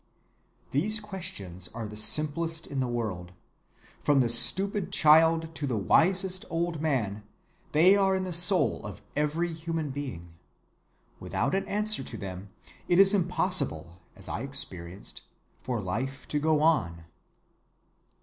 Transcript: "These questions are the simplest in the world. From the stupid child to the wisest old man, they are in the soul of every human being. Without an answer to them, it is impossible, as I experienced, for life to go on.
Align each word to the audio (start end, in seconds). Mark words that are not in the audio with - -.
"These 0.71 0.99
questions 0.99 1.69
are 1.75 1.87
the 1.87 1.95
simplest 1.95 2.65
in 2.65 2.79
the 2.79 2.87
world. 2.87 3.33
From 3.99 4.19
the 4.19 4.29
stupid 4.29 4.91
child 4.91 5.53
to 5.53 5.67
the 5.67 5.77
wisest 5.77 6.43
old 6.49 6.81
man, 6.81 7.21
they 7.71 7.95
are 7.95 8.15
in 8.15 8.23
the 8.23 8.33
soul 8.33 8.83
of 8.83 9.03
every 9.15 9.53
human 9.53 9.91
being. 9.91 10.33
Without 11.19 11.53
an 11.53 11.67
answer 11.67 12.01
to 12.01 12.17
them, 12.17 12.49
it 12.87 12.97
is 12.97 13.13
impossible, 13.13 14.01
as 14.15 14.27
I 14.27 14.41
experienced, 14.41 15.21
for 15.61 15.79
life 15.79 16.27
to 16.29 16.39
go 16.39 16.63
on. 16.63 17.03